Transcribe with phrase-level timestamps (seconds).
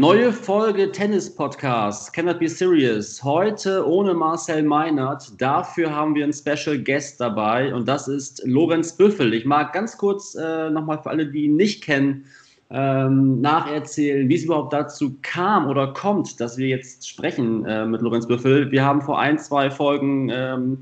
[0.00, 3.22] Neue Folge Tennis Podcast, Cannot Be Serious.
[3.22, 5.38] Heute ohne Marcel Meinert.
[5.38, 9.34] Dafür haben wir einen Special Guest dabei und das ist Lorenz Büffel.
[9.34, 12.24] Ich mag ganz kurz äh, nochmal für alle, die ihn nicht kennen,
[12.70, 18.00] ähm, nacherzählen, wie es überhaupt dazu kam oder kommt, dass wir jetzt sprechen äh, mit
[18.00, 18.70] Lorenz Büffel.
[18.70, 20.78] Wir haben vor ein, zwei Folgen ähm,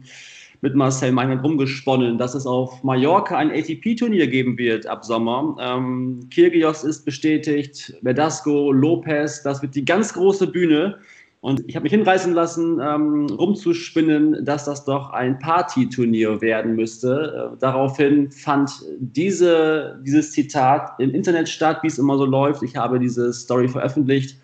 [0.60, 5.56] mit Marcel Meinert rumgesponnen, dass es auf Mallorca ein ATP-Turnier geben wird ab Sommer.
[5.60, 10.98] Ähm, Kyrgios ist bestätigt, Verdasco, Lopez, das wird die ganz große Bühne.
[11.40, 17.52] Und ich habe mich hinreißen lassen, ähm, rumzuspinnen, dass das doch ein Party-Turnier werden müsste.
[17.54, 22.64] Äh, daraufhin fand diese, dieses Zitat im Internet statt, wie es immer so läuft.
[22.64, 24.36] Ich habe diese Story veröffentlicht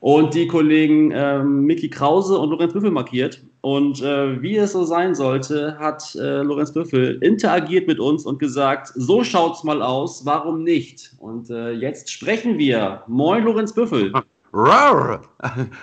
[0.00, 3.42] und die Kollegen ähm, Mickey Krause und Lorenz Büffel markiert.
[3.60, 8.38] Und äh, wie es so sein sollte, hat äh, Lorenz Büffel interagiert mit uns und
[8.38, 11.12] gesagt, so schaut's mal aus, warum nicht?
[11.18, 13.02] Und äh, jetzt sprechen wir.
[13.08, 14.12] Moin, Lorenz Büffel.
[14.52, 15.22] Rar!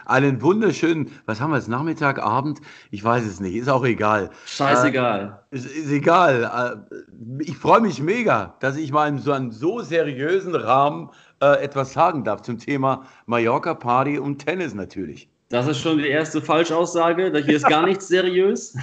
[0.06, 2.62] Einen wunderschönen, was haben wir jetzt, Nachmittag, Abend?
[2.90, 4.32] Ich weiß es nicht, ist auch egal.
[4.46, 5.40] Scheißegal.
[5.52, 6.84] Äh, ist, ist egal.
[6.90, 11.10] Äh, ich freue mich mega, dass ich mal in so einem so seriösen Rahmen
[11.42, 15.30] äh, etwas sagen darf zum Thema Mallorca Party und Tennis natürlich.
[15.56, 17.32] Das ist schon die erste Falschaussage.
[17.46, 18.76] Hier ist gar nichts seriös.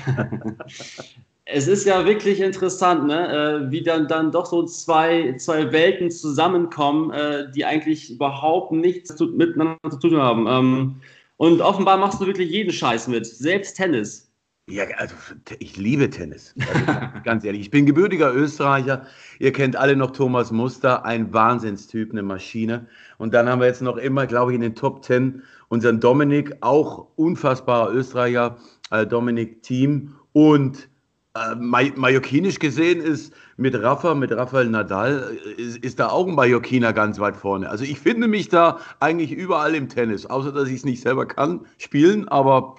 [1.44, 3.66] es ist ja wirklich interessant, ne?
[3.68, 9.76] wie dann, dann doch so zwei, zwei Welten zusammenkommen, äh, die eigentlich überhaupt nichts miteinander
[9.90, 10.46] zu tun haben.
[10.48, 10.94] Ähm,
[11.36, 14.31] und offenbar machst du wirklich jeden Scheiß mit, selbst Tennis.
[14.68, 15.16] Ja, also
[15.58, 16.54] ich liebe Tennis.
[16.60, 16.84] Also,
[17.24, 19.06] ganz ehrlich, ich bin gebürtiger Österreicher.
[19.40, 22.86] Ihr kennt alle noch Thomas Muster, ein Wahnsinnstyp, eine Maschine.
[23.18, 26.54] Und dann haben wir jetzt noch immer, glaube ich, in den Top Ten unseren Dominik,
[26.60, 28.56] auch unfassbarer Österreicher,
[28.90, 30.14] äh, Dominik Team.
[30.32, 30.88] Und
[31.34, 36.34] äh, mallorquinisch gesehen ist mit Rafa, mit Rafael Nadal, äh, ist, ist, da auch ein
[36.34, 37.68] Mallorquiner ganz weit vorne.
[37.68, 41.26] Also ich finde mich da eigentlich überall im Tennis, außer dass ich es nicht selber
[41.26, 42.76] kann, spielen, aber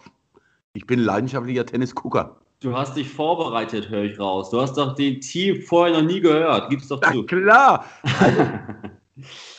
[0.74, 2.38] ich bin leidenschaftlicher Tennisgucker.
[2.60, 4.50] Du hast dich vorbereitet, höre ich raus.
[4.50, 6.70] Du hast doch den Team vorher noch nie gehört.
[6.70, 7.22] Gib's doch zu.
[7.22, 7.86] Na klar.
[8.20, 8.42] Also,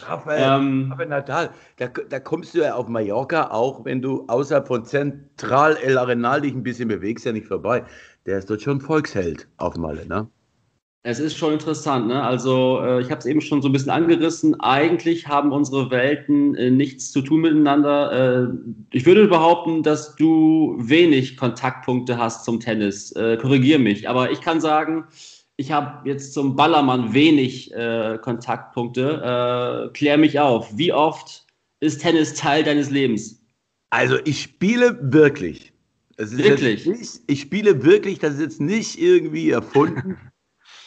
[0.07, 4.67] Rafael, ähm, Rafael Nadal, da, da, kommst du ja auf Mallorca, auch wenn du außerhalb
[4.67, 7.85] von Zentral El Arenal dich ein bisschen bewegst, ja nicht vorbei.
[8.27, 10.27] Der ist dort schon Volksheld auf Malle, ne?
[11.07, 12.23] Es ist schon interessant, ne?
[12.23, 14.59] Also äh, ich habe es eben schon so ein bisschen angerissen.
[14.61, 18.49] Eigentlich haben unsere Welten äh, nichts zu tun miteinander.
[18.49, 18.49] Äh,
[18.91, 23.13] ich würde behaupten, dass du wenig Kontaktpunkte hast zum Tennis.
[23.13, 25.05] Äh, Korrigiere mich, aber ich kann sagen,
[25.57, 29.91] ich habe jetzt zum Ballermann wenig äh, Kontaktpunkte.
[29.91, 30.75] Äh, klär mich auf.
[30.75, 31.45] Wie oft
[31.81, 33.43] ist Tennis Teil deines Lebens?
[33.91, 35.71] Also ich spiele wirklich.
[36.17, 36.87] wirklich?
[36.87, 38.21] Nicht, ich spiele wirklich.
[38.21, 40.17] Das ist jetzt nicht irgendwie erfunden.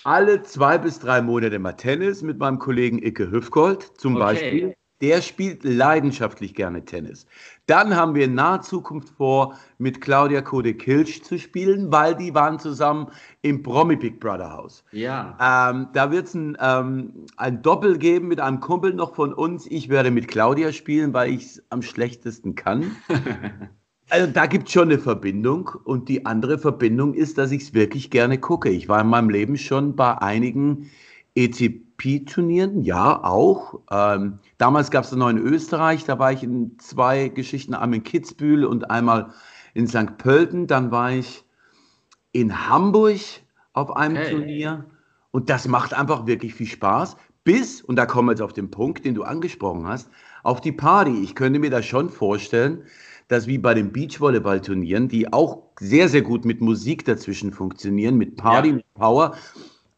[0.07, 4.23] Alle zwei bis drei Monate mal Tennis mit meinem Kollegen Icke Hüfgold zum okay.
[4.23, 4.73] Beispiel.
[5.01, 7.27] Der spielt leidenschaftlich gerne Tennis.
[7.65, 12.57] Dann haben wir in naher Zukunft vor, mit Claudia Kode-Kilsch zu spielen, weil die waren
[12.57, 14.83] zusammen im Promi Big Brother Haus.
[14.93, 15.37] Ja.
[15.69, 19.67] Ähm, da wird es ein, ähm, ein Doppel geben mit einem Kumpel noch von uns.
[19.67, 22.95] Ich werde mit Claudia spielen, weil ich es am schlechtesten kann.
[24.09, 27.73] Also da gibt es schon eine Verbindung und die andere Verbindung ist, dass ich es
[27.73, 28.69] wirklich gerne gucke.
[28.69, 30.89] Ich war in meinem Leben schon bei einigen
[31.35, 33.81] ECP-Turnieren, ja auch.
[33.91, 38.03] Ähm, damals gab es noch in Österreich, da war ich in zwei Geschichten, einmal in
[38.03, 39.33] Kitzbühel und einmal
[39.73, 40.17] in St.
[40.17, 40.67] Pölten.
[40.67, 41.43] Dann war ich
[42.31, 43.19] in Hamburg
[43.73, 44.31] auf einem okay.
[44.31, 44.85] Turnier
[45.31, 47.17] und das macht einfach wirklich viel Spaß.
[47.43, 50.09] Bis, und da kommen wir jetzt auf den Punkt, den du angesprochen hast,
[50.43, 51.23] auf die Party.
[51.23, 52.83] Ich könnte mir das schon vorstellen,
[53.27, 58.37] dass wie bei den Beachvolleyball-Turnieren, die auch sehr, sehr gut mit Musik dazwischen funktionieren, mit
[58.37, 58.75] Party, ja.
[58.75, 59.35] mit Power,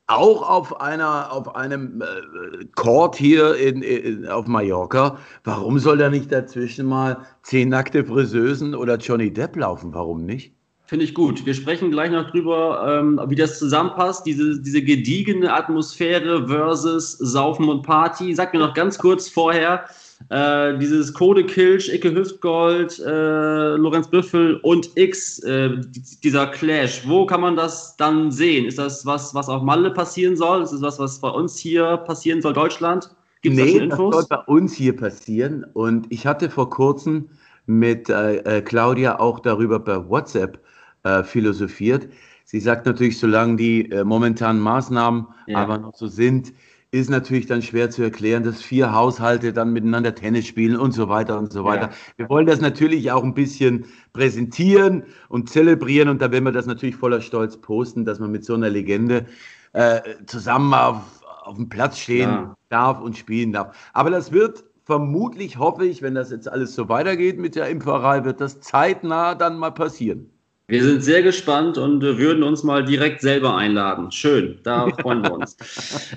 [0.07, 5.19] auch auf einer, auf einem äh, Court hier in, in, auf Mallorca.
[5.43, 9.93] Warum soll da nicht dazwischen mal zehn nackte Friseusen oder Johnny Depp laufen?
[9.93, 10.53] Warum nicht?
[10.85, 11.45] Finde ich gut.
[11.45, 17.69] Wir sprechen gleich noch drüber, ähm, wie das zusammenpasst, diese, diese gediegene Atmosphäre versus Saufen
[17.69, 18.33] und Party.
[18.33, 19.85] Sag mir noch ganz kurz vorher,
[20.29, 25.77] äh, dieses Code Kilch, Icke Hüftgold, äh, Lorenz Büffel und X, äh,
[26.23, 28.65] dieser Clash, wo kann man das dann sehen?
[28.65, 30.61] Ist das was, was auf Malle passieren soll?
[30.61, 33.09] Ist das was, was bei uns hier passieren soll, Deutschland?
[33.41, 34.15] Gibt es nee, Infos?
[34.15, 35.65] das soll bei uns hier passieren.
[35.73, 37.29] Und ich hatte vor kurzem
[37.65, 40.59] mit äh, äh, Claudia auch darüber per WhatsApp
[41.03, 42.07] äh, philosophiert.
[42.43, 45.59] Sie sagt natürlich, solange die momentanen Maßnahmen ja.
[45.59, 46.51] aber noch so sind,
[46.91, 51.07] ist natürlich dann schwer zu erklären, dass vier Haushalte dann miteinander Tennis spielen und so
[51.07, 51.89] weiter und so weiter.
[51.89, 51.95] Ja.
[52.17, 56.65] Wir wollen das natürlich auch ein bisschen präsentieren und zelebrieren und da werden wir das
[56.65, 59.27] natürlich voller Stolz posten, dass man mit so einer Legende
[59.73, 62.55] äh, zusammen auf, auf dem Platz stehen ja.
[62.69, 63.77] darf und spielen darf.
[63.93, 68.23] Aber das wird vermutlich, hoffe ich, wenn das jetzt alles so weitergeht mit der Impferei,
[68.23, 70.31] wird das zeitnah dann mal passieren.
[70.69, 74.11] Wir sind sehr gespannt und äh, würden uns mal direkt selber einladen.
[74.11, 75.57] Schön, da freuen wir uns.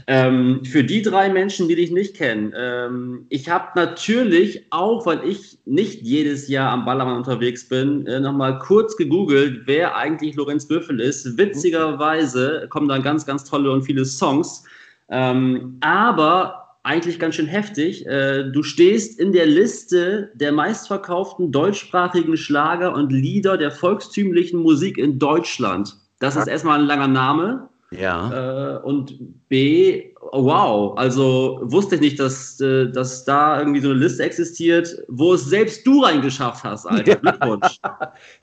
[0.06, 5.26] ähm, für die drei Menschen, die dich nicht kennen, ähm, ich habe natürlich, auch weil
[5.26, 10.68] ich nicht jedes Jahr am Ballermann unterwegs bin, äh, nochmal kurz gegoogelt, wer eigentlich Lorenz
[10.68, 11.38] Büffel ist.
[11.38, 14.64] Witzigerweise kommen da ganz, ganz tolle und viele Songs.
[15.08, 18.06] Ähm, aber eigentlich ganz schön heftig.
[18.06, 24.98] Äh, du stehst in der Liste der meistverkauften deutschsprachigen Schlager und Lieder der volkstümlichen Musik
[24.98, 25.96] in Deutschland.
[26.18, 27.68] Das ist erstmal ein langer Name.
[27.90, 28.76] Ja.
[28.76, 29.18] Äh, und
[29.48, 34.96] B, wow, also wusste ich nicht, dass, äh, dass da irgendwie so eine Liste existiert,
[35.08, 37.16] wo es selbst du reingeschafft hast, Alter.
[37.22, 37.78] Glückwunsch.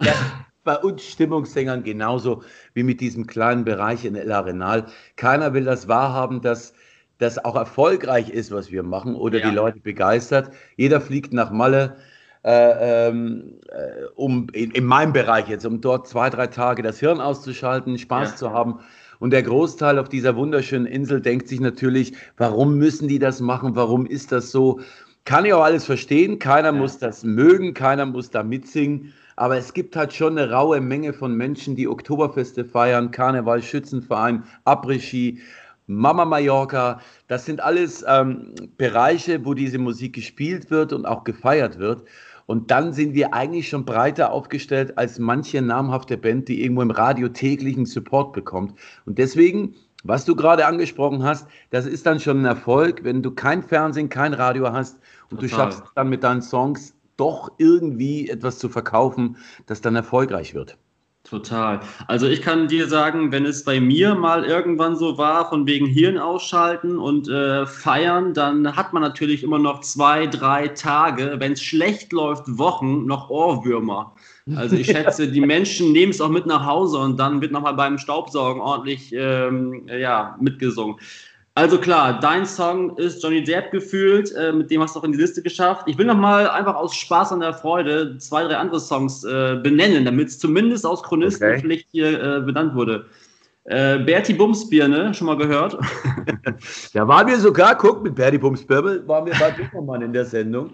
[0.01, 0.13] ja,
[0.63, 2.43] bei uns Stimmungssängern genauso
[2.73, 4.85] wie mit diesem kleinen Bereich in El Arenal.
[5.15, 6.73] Keiner will das wahrhaben, dass
[7.19, 9.49] das auch erfolgreich ist, was wir machen oder ja.
[9.49, 10.51] die Leute begeistert.
[10.77, 11.97] Jeder fliegt nach Malle,
[12.43, 16.99] äh, ähm, äh, um in, in, meinem Bereich jetzt, um dort zwei, drei Tage das
[16.99, 18.35] Hirn auszuschalten, Spaß ja.
[18.37, 18.79] zu haben.
[19.19, 23.75] Und der Großteil auf dieser wunderschönen Insel denkt sich natürlich, warum müssen die das machen?
[23.75, 24.79] Warum ist das so?
[25.25, 26.39] Kann ich auch alles verstehen.
[26.39, 26.79] Keiner ja.
[26.79, 29.13] muss das mögen, keiner muss da mitsingen.
[29.35, 34.43] Aber es gibt halt schon eine raue Menge von Menschen, die Oktoberfeste feiern, Karneval, Schützenverein,
[34.65, 35.39] Après-Ski,
[35.89, 37.01] Mama Mallorca.
[37.27, 42.03] Das sind alles ähm, Bereiche, wo diese Musik gespielt wird und auch gefeiert wird.
[42.45, 46.91] Und dann sind wir eigentlich schon breiter aufgestellt als manche namhafte Band, die irgendwo im
[46.91, 48.77] Radio täglichen Support bekommt.
[49.05, 53.31] Und deswegen, was du gerade angesprochen hast, das ist dann schon ein Erfolg, wenn du
[53.31, 54.99] kein Fernsehen, kein Radio hast
[55.31, 55.41] und Total.
[55.41, 60.77] du schaffst dann mit deinen Songs doch irgendwie etwas zu verkaufen, das dann erfolgreich wird.
[61.23, 61.81] Total.
[62.07, 65.85] Also ich kann dir sagen, wenn es bei mir mal irgendwann so war, von wegen
[65.85, 71.51] Hirn ausschalten und äh, feiern, dann hat man natürlich immer noch zwei, drei Tage, wenn
[71.51, 74.15] es schlecht läuft, Wochen, noch Ohrwürmer.
[74.55, 77.75] Also ich schätze, die Menschen nehmen es auch mit nach Hause und dann wird nochmal
[77.75, 80.95] beim Staubsaugen ordentlich ähm, ja, mitgesungen.
[81.59, 85.11] Also klar, dein Song ist Johnny Depp gefühlt, äh, mit dem hast du auch in
[85.11, 85.83] die Liste geschafft.
[85.87, 90.05] Ich will nochmal einfach aus Spaß an der Freude zwei, drei andere Songs äh, benennen,
[90.05, 91.91] damit es zumindest aus Chronistenpflicht okay.
[91.91, 93.07] hier äh, benannt wurde.
[93.65, 95.77] Äh, Bertie Bumsbirne, schon mal gehört?
[96.93, 100.71] da waren wir sogar, guck, mit Bertie Bumsbirne waren wir bei Böhmermann in der Sendung.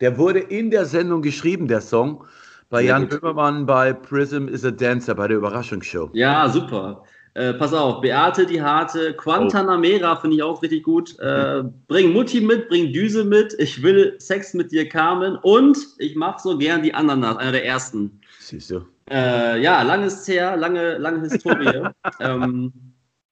[0.00, 2.24] Der wurde in der Sendung geschrieben, der Song.
[2.70, 6.08] Bei Jan Böhmermann bei Prism is a Dancer, bei der Überraschungsshow.
[6.14, 7.04] Ja, super.
[7.34, 10.20] Äh, pass auf, Beate die Harte, Quantanamera oh.
[10.20, 11.18] finde ich auch richtig gut.
[11.18, 13.54] Äh, bring Mutti mit, bring Düse mit.
[13.58, 15.36] Ich will Sex mit dir, Carmen.
[15.36, 18.20] Und ich mache so gern die Ananas, einer der ersten.
[18.38, 18.82] Siehst du.
[19.10, 21.88] Äh, ja, langes her, lange, lange Historie.
[22.20, 22.72] ähm,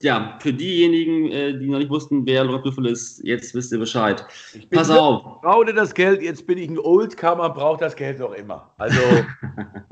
[0.03, 3.79] ja, für diejenigen, äh, die noch nicht wussten, wer Lorenz Büffel ist, jetzt wisst ihr
[3.79, 4.25] Bescheid.
[4.71, 5.43] Pass auf.
[5.43, 8.73] Brauchte das Geld, jetzt bin ich ein Oldcomer, braucht das Geld noch immer.
[8.79, 8.99] Also.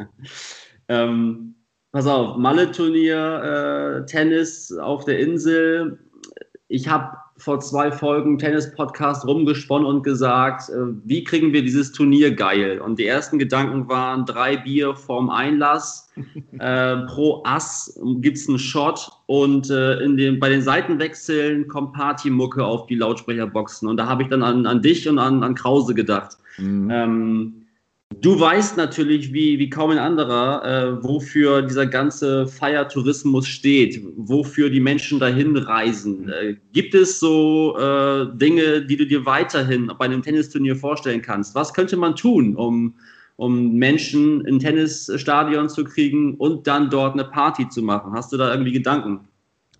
[0.88, 1.55] ähm,
[1.90, 5.99] Pass auf, Malle-Turnier, äh, Tennis auf der Insel.
[6.69, 10.74] Ich habe vor zwei Folgen Tennis-Podcast rumgesponnen und gesagt, äh,
[11.05, 12.79] wie kriegen wir dieses Turnier geil?
[12.81, 16.13] Und die ersten Gedanken waren drei Bier vorm Einlass.
[16.58, 21.94] äh, pro Ass gibt es einen Shot und äh, in den, bei den Seitenwechseln kommt
[21.94, 23.89] Partymucke auf die Lautsprecherboxen.
[23.89, 26.36] Und da habe ich dann an, an dich und an, an Krause gedacht.
[26.58, 26.91] Mhm.
[26.91, 27.68] Ähm,
[28.17, 34.70] Du weißt natürlich, wie, wie kaum ein anderer, äh, wofür dieser ganze Feiertourismus steht, wofür
[34.70, 36.29] die Menschen dahin reisen.
[36.31, 41.55] Äh, gibt es so äh, Dinge, die du dir weiterhin bei einem Tennisturnier vorstellen kannst?
[41.55, 42.94] Was könnte man tun, um,
[43.36, 48.12] um Menschen in Tennisstadion zu kriegen und dann dort eine Party zu machen?
[48.15, 49.20] Hast du da irgendwie Gedanken?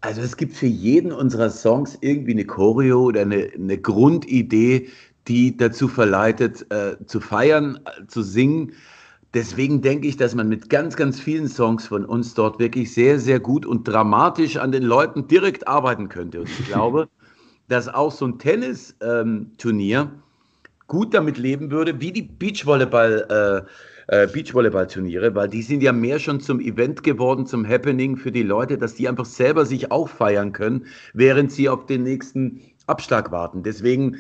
[0.01, 4.89] Also es gibt für jeden unserer Songs irgendwie eine Choreo oder eine, eine Grundidee,
[5.29, 8.73] die dazu verleitet, äh, zu feiern, zu singen.
[9.35, 13.19] Deswegen denke ich, dass man mit ganz, ganz vielen Songs von uns dort wirklich sehr,
[13.19, 16.41] sehr gut und dramatisch an den Leuten direkt arbeiten könnte.
[16.41, 17.09] Und ich glaube,
[17.69, 20.11] dass auch so ein Tennisturnier ähm,
[20.87, 23.67] gut damit leben würde, wie die Beachvolleyball,
[24.09, 28.33] äh, äh, Beachvolleyball-Turniere, weil die sind ja mehr schon zum Event geworden, zum Happening für
[28.33, 32.63] die Leute, dass die einfach selber sich auch feiern können, während sie auf den nächsten
[32.87, 33.63] Abschlag warten.
[33.63, 34.17] Deswegen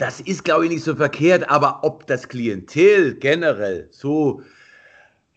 [0.00, 4.42] das ist, glaube ich, nicht so verkehrt, aber ob das Klientel generell so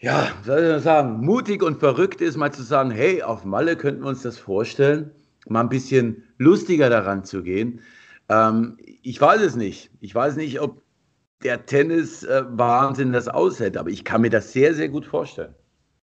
[0.03, 4.01] ja, soll ich sagen, mutig und verrückt ist, mal zu sagen, hey, auf Malle könnten
[4.03, 5.11] wir uns das vorstellen,
[5.47, 7.79] mal ein bisschen lustiger daran zu gehen.
[8.27, 9.91] Ähm, ich weiß es nicht.
[10.01, 10.81] Ich weiß nicht, ob
[11.41, 15.55] der Tennis-Wahnsinn äh, das aushält, aber ich kann mir das sehr, sehr gut vorstellen.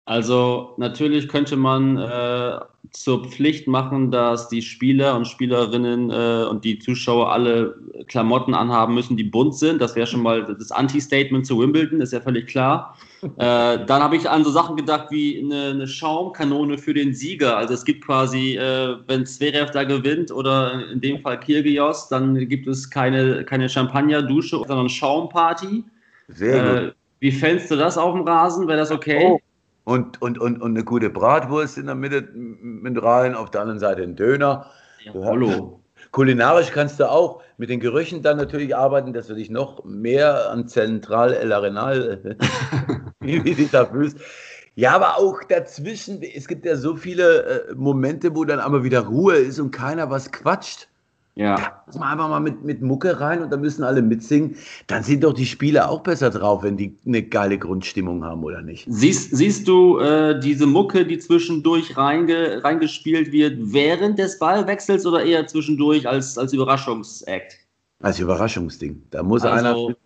[0.07, 2.61] Also natürlich könnte man äh,
[2.93, 7.75] zur Pflicht machen, dass die Spieler und Spielerinnen äh, und die Zuschauer alle
[8.07, 9.81] Klamotten anhaben müssen, die bunt sind.
[9.81, 12.97] Das wäre schon mal das Anti-Statement zu Wimbledon, ist ja völlig klar.
[13.39, 17.57] Äh, dann habe ich an so Sachen gedacht wie eine, eine, Schaumkanone für den Sieger.
[17.57, 22.47] Also es gibt quasi, äh, wenn Zverev da gewinnt oder in dem Fall Kirgios, dann
[22.47, 25.83] gibt es keine, keine Champagner-Dusche, sondern Schaumparty.
[26.29, 26.83] Sehr gut.
[26.83, 28.69] Äh, wie fändest du das auf dem Rasen?
[28.69, 29.27] Wäre das okay?
[29.29, 29.41] Oh
[29.87, 33.79] und, und, und, und eine gute Bratwurst in der Mitte mit rein, auf der anderen
[33.79, 34.69] Seite ein Döner.
[35.05, 35.81] Ja, hallo.
[36.11, 40.51] Kulinarisch kannst du auch mit den Gerüchen dann natürlich arbeiten, dass du dich noch mehr
[40.51, 42.37] an Zentral El Arenal,
[43.21, 44.19] wie dich da fühlst.
[44.75, 49.07] Ja, aber auch dazwischen, es gibt ja so viele äh, Momente, wo dann aber wieder
[49.07, 50.89] Ruhe ist und keiner was quatscht.
[51.37, 51.83] Ja.
[51.87, 54.57] Lass mal einfach mal mit, mit Mucke rein und da müssen alle mitsingen.
[54.87, 58.63] Dann sind doch die Spieler auch besser drauf, wenn die eine geile Grundstimmung haben, oder
[58.63, 58.87] nicht?
[58.89, 65.23] Siehst, siehst du äh, diese Mucke, die zwischendurch reinge, reingespielt wird, während des Ballwechsels oder
[65.23, 67.59] eher zwischendurch als, als Überraschungsakt?
[68.03, 69.03] Als Überraschungsding.
[69.11, 69.97] Da muss also, einer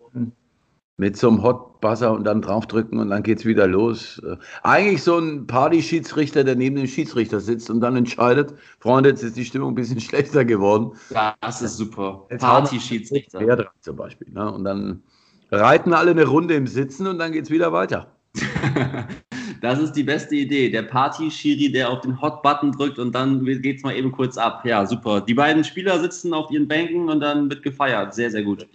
[0.97, 4.21] mit so einem Hot Buzzer und dann draufdrücken und dann geht's wieder los.
[4.63, 9.35] Eigentlich so ein Party-Schiedsrichter, der neben dem Schiedsrichter sitzt und dann entscheidet, Freunde, jetzt ist
[9.35, 10.91] die Stimmung ein bisschen schlechter geworden.
[11.09, 12.27] Ja, das ist super.
[12.39, 13.41] Party-Schiedsrichter.
[13.41, 14.29] Ja, zum Beispiel.
[14.31, 14.51] Ne?
[14.51, 15.03] Und dann
[15.51, 18.15] reiten alle eine Runde im Sitzen und dann geht's wieder weiter.
[19.61, 20.71] Das ist die beste Idee.
[20.71, 24.65] Der Party-Schiri, der auf den Hot-Button drückt und dann geht es mal eben kurz ab.
[24.65, 25.21] Ja, super.
[25.21, 28.15] Die beiden Spieler sitzen auf ihren Bänken und dann wird gefeiert.
[28.15, 28.67] Sehr, sehr gut.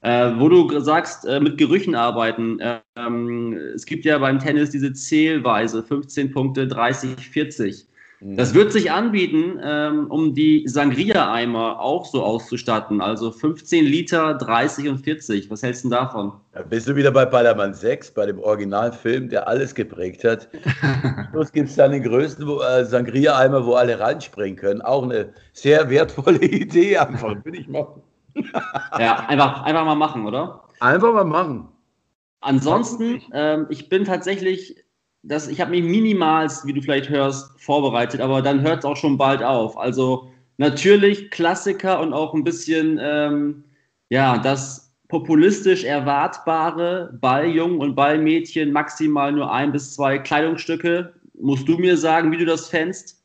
[0.00, 2.58] Äh, wo du sagst, äh, mit Gerüchen arbeiten.
[2.96, 7.86] Ähm, es gibt ja beim Tennis diese Zählweise, 15 Punkte, 30, 40.
[8.24, 13.00] Das wird sich anbieten, ähm, um die Sangria-Eimer auch so auszustatten.
[13.00, 15.50] Also 15 Liter, 30 und 40.
[15.50, 16.32] Was hältst du davon?
[16.52, 20.48] Da bist du wieder bei Ballermann 6, bei dem Originalfilm, der alles geprägt hat.
[21.32, 24.82] Plus gibt es dann den größten äh, Sangria-Eimer, wo alle reinspringen können.
[24.82, 28.02] Auch eine sehr wertvolle Idee, einfach, will ich machen.
[28.98, 30.62] ja, einfach, einfach mal machen, oder?
[30.78, 31.68] Einfach mal machen.
[32.40, 34.76] Ansonsten, ähm, ich bin tatsächlich
[35.22, 38.96] das, ich habe mich minimals, wie du vielleicht hörst, vorbereitet, aber dann hört es auch
[38.96, 39.78] schon bald auf.
[39.78, 43.64] Also natürlich Klassiker und auch ein bisschen, ähm,
[44.10, 51.12] ja, das populistisch erwartbare Balljungen und Ballmädchen maximal nur ein bis zwei Kleidungsstücke.
[51.34, 53.22] Musst du mir sagen, wie du das fändst?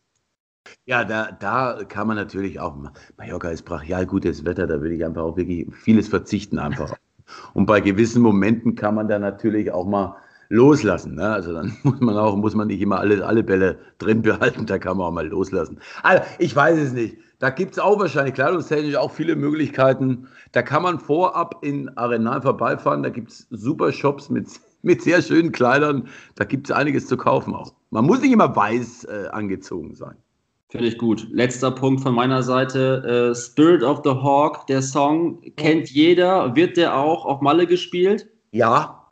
[0.85, 2.75] Ja, da, da kann man natürlich auch,
[3.17, 6.93] Mallorca ist brachial gutes Wetter, da würde ich einfach auch wirklich vieles verzichten einfach.
[7.53, 10.17] Und bei gewissen Momenten kann man da natürlich auch mal
[10.49, 11.15] loslassen.
[11.15, 11.29] Ne?
[11.29, 14.77] Also dann muss man auch, muss man nicht immer alle, alle Bälle drin behalten, da
[14.77, 15.79] kann man auch mal loslassen.
[16.03, 17.17] Also ich weiß es nicht.
[17.39, 20.27] Da gibt es auch wahrscheinlich kleidungstechnisch auch viele Möglichkeiten.
[20.53, 23.03] Da kann man vorab in Arenal vorbeifahren.
[23.03, 24.47] Da gibt es super Shops mit,
[24.81, 26.07] mit sehr schönen Kleidern.
[26.35, 27.73] Da gibt es einiges zu kaufen auch.
[27.91, 30.15] Man muss nicht immer weiß äh, angezogen sein.
[30.69, 31.27] Finde ich gut.
[31.31, 33.31] Letzter Punkt von meiner Seite.
[33.31, 36.55] Äh, Spirit of the Hawk, der Song kennt jeder.
[36.55, 38.27] Wird der auch auf Malle gespielt?
[38.51, 39.06] Ja,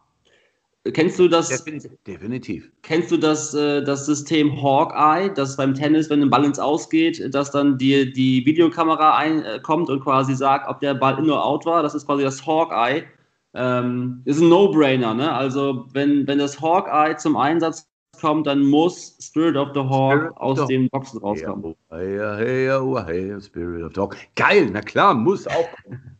[0.93, 1.65] Kennst du das?
[2.05, 2.71] Definitiv.
[2.83, 7.33] Kennst du das, äh, das System Hawkeye, das beim Tennis, wenn ein Ball ins Ausgeht,
[7.33, 11.25] dass dann die, die Videokamera ein, äh, kommt und quasi sagt, ob der Ball in
[11.25, 11.81] oder out war?
[11.81, 13.03] Das ist quasi das Hawkeye.
[13.55, 15.33] Ähm, ist ein No-Brainer, ne?
[15.33, 17.87] Also, wenn, wenn das Hawkeye zum Einsatz
[18.21, 21.75] kommt, dann muss Spirit of the Hawk Spirit aus den Boxen rauskommen.
[21.89, 24.17] Hey, hey, hey, hey, Spirit of the Hawk.
[24.35, 25.69] Geil, na klar, muss auch.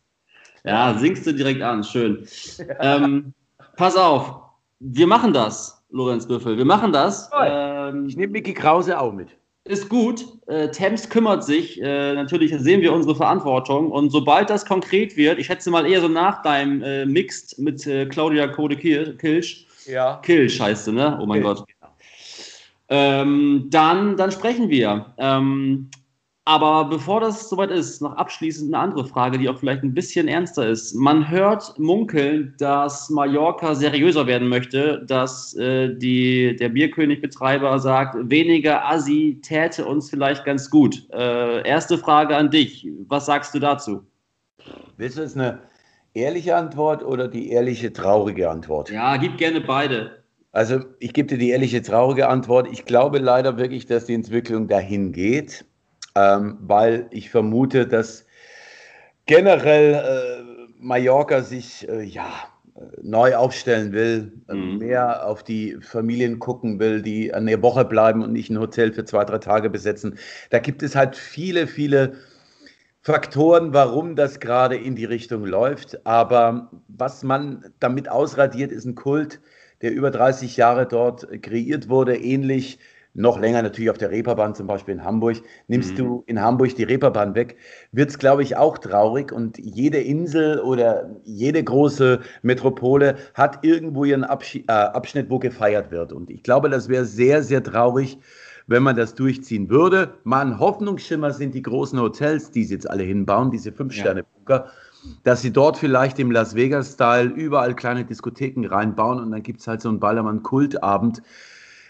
[0.64, 2.26] ja, singst du direkt an, schön.
[2.80, 3.32] ähm,
[3.76, 4.45] pass auf,
[4.80, 6.56] wir machen das, Lorenz Büffel.
[6.56, 7.30] Wir machen das.
[7.44, 9.28] Ähm, ich nehme Mickey Krause auch mit.
[9.64, 10.24] Ist gut.
[10.46, 11.80] Äh, Thames kümmert sich.
[11.82, 13.90] Äh, natürlich sehen wir unsere Verantwortung.
[13.90, 17.84] Und sobald das konkret wird, ich schätze mal eher so nach deinem äh, Mixed mit
[17.86, 19.66] äh, Claudia Code Kilsch.
[19.86, 20.20] Ja.
[20.22, 21.18] Kilsch heißt du, ne?
[21.20, 21.58] Oh mein Kilsch.
[21.58, 21.68] Gott.
[22.88, 25.06] Ähm, dann, dann sprechen wir.
[25.18, 25.90] Ähm,
[26.48, 30.28] aber bevor das soweit ist, noch abschließend eine andere Frage, die auch vielleicht ein bisschen
[30.28, 30.94] ernster ist.
[30.94, 38.88] Man hört munkeln, dass Mallorca seriöser werden möchte, dass äh, die, der Bierkönig-Betreiber sagt, weniger
[38.88, 41.08] Assi täte uns vielleicht ganz gut.
[41.12, 42.86] Äh, erste Frage an dich.
[43.08, 44.06] Was sagst du dazu?
[44.98, 45.58] Willst du jetzt eine
[46.14, 48.88] ehrliche Antwort oder die ehrliche, traurige Antwort?
[48.88, 50.22] Ja, gib gerne beide.
[50.52, 52.68] Also, ich gebe dir die ehrliche, traurige Antwort.
[52.70, 55.64] Ich glaube leider wirklich, dass die Entwicklung dahin geht
[56.16, 58.26] ähm, weil ich vermute, dass
[59.26, 62.32] generell äh, Mallorca sich, äh, ja,
[63.02, 64.78] neu aufstellen will, mhm.
[64.78, 69.04] mehr auf die Familien gucken will, die eine Woche bleiben und nicht ein Hotel für
[69.04, 70.18] zwei, drei Tage besetzen.
[70.50, 72.16] Da gibt es halt viele, viele
[73.00, 76.06] Faktoren, warum das gerade in die Richtung läuft.
[76.06, 79.40] Aber was man damit ausradiert, ist ein Kult,
[79.80, 82.78] der über 30 Jahre dort kreiert wurde, ähnlich
[83.16, 85.38] noch länger natürlich auf der Reeperbahn, zum Beispiel in Hamburg.
[85.68, 85.96] Nimmst mhm.
[85.96, 87.56] du in Hamburg die Reeperbahn weg,
[87.92, 89.32] wird es, glaube ich, auch traurig.
[89.32, 95.90] Und jede Insel oder jede große Metropole hat irgendwo ihren Absch äh, Abschnitt, wo gefeiert
[95.90, 96.12] wird.
[96.12, 98.18] Und ich glaube, das wäre sehr, sehr traurig,
[98.66, 100.14] wenn man das durchziehen würde.
[100.24, 104.66] Mal ein Hoffnungsschimmer sind die großen Hotels, die sie jetzt alle hinbauen, diese Fünf-Sterne-Bunker.
[104.66, 104.70] Ja
[105.22, 109.68] dass sie dort vielleicht im Las Vegas-Style überall kleine Diskotheken reinbauen und dann gibt es
[109.68, 111.22] halt so einen Ballermann-Kultabend,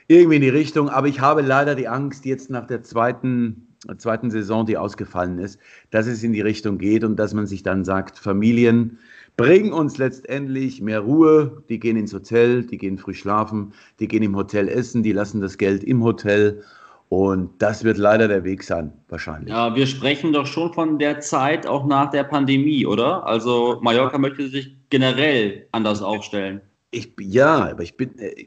[0.09, 0.89] irgendwie in die Richtung.
[0.89, 5.59] Aber ich habe leider die Angst, jetzt nach der zweiten, zweiten Saison, die ausgefallen ist,
[5.91, 8.99] dass es in die Richtung geht und dass man sich dann sagt, Familien
[9.37, 11.63] bringen uns letztendlich mehr Ruhe.
[11.69, 15.41] Die gehen ins Hotel, die gehen früh schlafen, die gehen im Hotel essen, die lassen
[15.41, 16.63] das Geld im Hotel.
[17.09, 19.51] Und das wird leider der Weg sein, wahrscheinlich.
[19.51, 23.25] Ja, wir sprechen doch schon von der Zeit auch nach der Pandemie, oder?
[23.27, 26.61] Also Mallorca möchte sich generell anders aufstellen.
[26.91, 28.47] Ich, ja, aber ich bin, äh,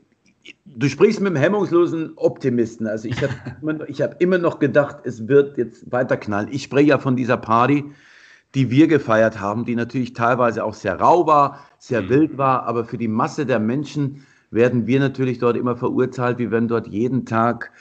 [0.75, 2.87] Du sprichst mit einem hemmungslosen Optimisten.
[2.87, 6.49] Also ich habe immer, hab immer noch gedacht, es wird jetzt weiter knallen.
[6.51, 7.85] Ich spreche ja von dieser Party,
[8.55, 12.09] die wir gefeiert haben, die natürlich teilweise auch sehr rau war, sehr mhm.
[12.09, 16.49] wild war, aber für die Masse der Menschen werden wir natürlich dort immer verurteilt, wie
[16.49, 17.71] wenn dort jeden Tag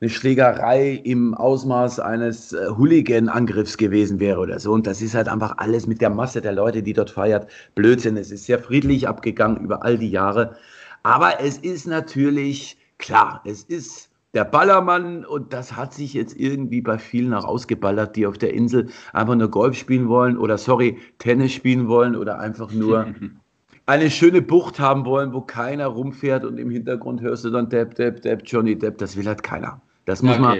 [0.00, 4.72] eine Schlägerei im Ausmaß eines äh, Hooligan-Angriffs gewesen wäre oder so.
[4.72, 8.16] Und das ist halt einfach alles mit der Masse der Leute, die dort feiert, Blödsinn.
[8.16, 10.56] Es ist sehr friedlich abgegangen über all die Jahre.
[11.02, 16.80] Aber es ist natürlich klar, es ist der Ballermann und das hat sich jetzt irgendwie
[16.80, 20.98] bei vielen auch ausgeballert, die auf der Insel einfach nur Golf spielen wollen oder sorry,
[21.18, 23.12] Tennis spielen wollen oder einfach nur
[23.86, 27.96] eine schöne Bucht haben wollen, wo keiner rumfährt und im Hintergrund hörst du dann Depp,
[27.96, 28.98] Depp, Depp, Johnny Depp.
[28.98, 29.80] Das will halt keiner.
[30.04, 30.40] Das muss, okay.
[30.40, 30.58] man,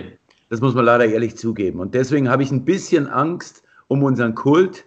[0.48, 1.78] das muss man leider ehrlich zugeben.
[1.78, 4.84] Und deswegen habe ich ein bisschen Angst um unseren Kult.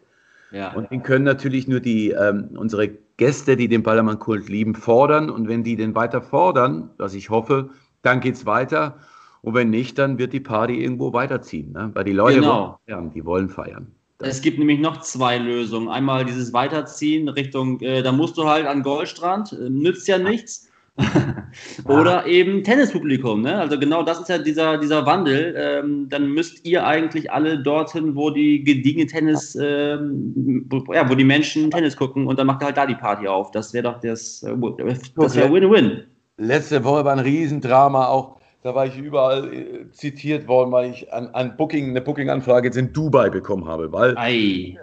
[0.51, 0.73] Ja.
[0.73, 5.29] Und den können natürlich nur die, ähm, unsere Gäste, die den Ballermann-Kult lieben, fordern.
[5.29, 7.69] Und wenn die den weiter fordern, was ich hoffe,
[8.01, 8.97] dann geht es weiter.
[9.41, 11.73] Und wenn nicht, dann wird die Party irgendwo weiterziehen.
[11.73, 11.91] Ne?
[11.93, 12.55] Weil die Leute genau.
[12.55, 13.91] wollen feiern, die wollen feiern.
[14.19, 15.89] Es gibt nämlich noch zwei Lösungen.
[15.89, 20.69] Einmal dieses Weiterziehen Richtung, äh, da musst du halt an Goldstrand, äh, nützt ja nichts.
[21.85, 23.57] Oder eben Tennispublikum, ne?
[23.57, 25.55] Also genau das ist ja dieser, dieser Wandel.
[25.57, 31.23] Ähm, dann müsst ihr eigentlich alle dorthin, wo die gediegene Tennis, ähm, ja, wo die
[31.23, 33.51] Menschen Tennis gucken und dann macht ihr halt da die Party auf.
[33.51, 34.55] Das wäre doch das, äh,
[35.15, 36.03] das wäre Win-Win.
[36.37, 38.37] Letzte Woche war ein Riesendrama auch.
[38.63, 42.77] Da war ich überall äh, zitiert worden, weil ich an, an Booking, eine Booking-Anfrage jetzt
[42.77, 43.91] in Dubai bekommen habe.
[43.91, 44.77] Weil Ei.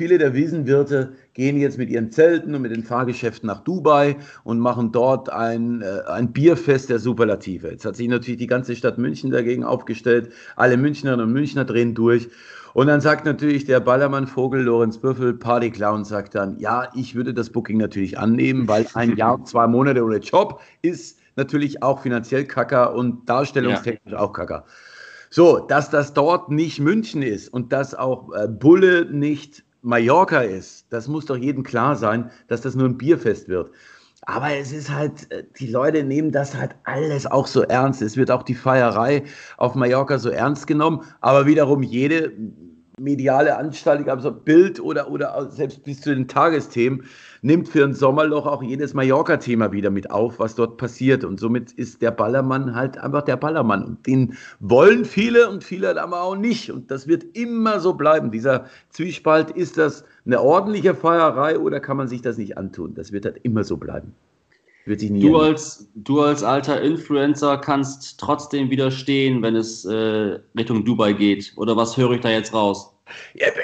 [0.00, 4.58] Viele der Wiesenwirte gehen jetzt mit ihren Zelten und mit den Fahrgeschäften nach Dubai und
[4.58, 7.68] machen dort ein, äh, ein Bierfest der Superlative.
[7.70, 10.32] Jetzt hat sich natürlich die ganze Stadt München dagegen aufgestellt.
[10.56, 12.30] Alle Münchnerinnen und Münchner drehen durch.
[12.72, 17.50] Und dann sagt natürlich der Ballermann-Vogel Lorenz Büffel, Partyclown, sagt dann, ja, ich würde das
[17.50, 22.94] Booking natürlich annehmen, weil ein Jahr, zwei Monate ohne Job ist natürlich auch finanziell kacker
[22.94, 24.18] und darstellungstechnisch ja.
[24.18, 24.64] auch kacker.
[25.28, 30.86] So, dass das dort nicht München ist und dass auch äh, Bulle nicht Mallorca ist,
[30.90, 33.70] das muss doch jedem klar sein, dass das nur ein Bierfest wird.
[34.22, 38.02] Aber es ist halt, äh, die Leute nehmen das halt alles auch so ernst.
[38.02, 39.24] Es wird auch die Feierei
[39.56, 41.02] auf Mallorca so ernst genommen.
[41.20, 42.32] Aber wiederum jede
[43.00, 47.04] mediale Anstalt, also Bild oder, oder selbst bis zu den Tagesthemen,
[47.42, 51.24] nimmt für ein Sommerloch auch jedes Mallorca-Thema wieder mit auf, was dort passiert.
[51.24, 53.84] Und somit ist der Ballermann halt einfach der Ballermann.
[53.84, 56.70] Und den wollen viele und viele aber auch nicht.
[56.70, 58.30] Und das wird immer so bleiben.
[58.30, 62.94] Dieser Zwiespalt, ist das eine ordentliche Feierei oder kann man sich das nicht antun?
[62.94, 64.14] Das wird halt immer so bleiben.
[65.20, 71.52] du, als, du als alter Influencer kannst trotzdem widerstehen, wenn es äh, Richtung Dubai geht.
[71.56, 72.89] Oder was höre ich da jetzt raus?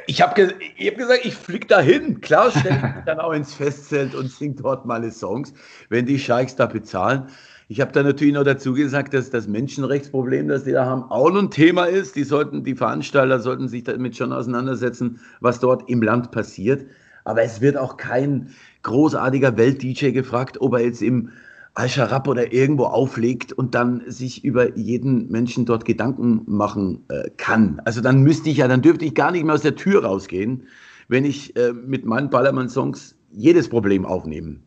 [0.06, 2.20] Ich habe ge hab gesagt, ich fliege dahin.
[2.20, 5.52] Klar stelle ich mich dann auch ins Festzelt und singe dort meine Songs,
[5.88, 7.28] wenn die Scheichs da bezahlen.
[7.68, 11.34] Ich habe da natürlich noch dazu gesagt, dass das Menschenrechtsproblem, das die da haben, auch
[11.34, 12.14] ein Thema ist.
[12.14, 16.86] Die sollten, die Veranstalter sollten sich damit schon auseinandersetzen, was dort im Land passiert.
[17.24, 18.50] Aber es wird auch kein
[18.84, 21.30] großartiger Welt-DJ gefragt, ob er jetzt im
[21.76, 27.80] Al-Sharab oder irgendwo auflegt und dann sich über jeden Menschen dort Gedanken machen äh, kann.
[27.84, 30.66] Also dann müsste ich ja, dann dürfte ich gar nicht mehr aus der Tür rausgehen,
[31.08, 34.64] wenn ich äh, mit meinen Ballermann-Songs jedes Problem aufnehmen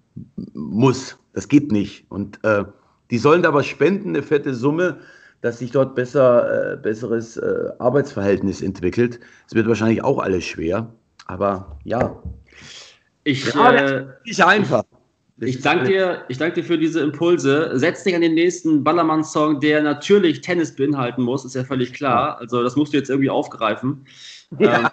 [0.53, 1.17] muss.
[1.33, 2.05] Das geht nicht.
[2.09, 2.63] Und äh,
[3.09, 4.99] die sollen da was spenden, eine fette Summe,
[5.41, 9.19] dass sich dort besser, äh, besseres äh, Arbeitsverhältnis entwickelt.
[9.47, 10.93] Es wird wahrscheinlich auch alles schwer.
[11.25, 12.21] Aber ja,
[13.23, 14.83] Ich, Ja, äh, Nicht einfach.
[14.83, 14.98] Das
[15.41, 17.71] ich danke dir, ich danke dir für diese Impulse.
[17.73, 22.37] Setz dich an den nächsten Ballermann-Song, der natürlich Tennis beinhalten muss, ist ja völlig klar.
[22.39, 24.05] Also das musst du jetzt irgendwie aufgreifen.
[24.57, 24.91] Ja.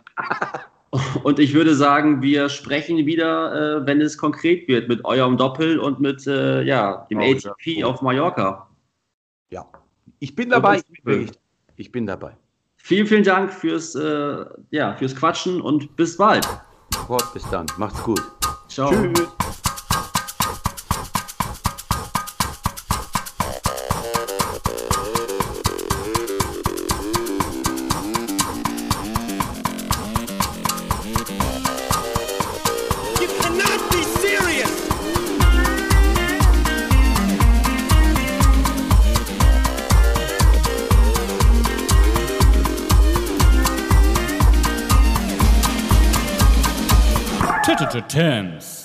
[0.93, 5.37] Ähm, und ich würde sagen, wir sprechen wieder, äh, wenn es konkret wird, mit eurem
[5.37, 7.51] Doppel und mit äh, ja, dem Oh, ja.
[7.51, 8.69] ATP auf Mallorca.
[9.51, 9.67] Ja.
[10.21, 10.81] Ich bin dabei.
[11.07, 11.33] Ich
[11.77, 12.37] ich bin dabei.
[12.77, 16.47] Vielen, vielen Dank fürs, äh, ja, fürs Quatschen und bis bald.
[17.09, 17.67] Gott, bis dann.
[17.77, 18.23] Macht's gut.
[18.69, 18.91] Ciao.
[18.91, 19.66] Tschüss.
[48.17, 48.76] Tennis.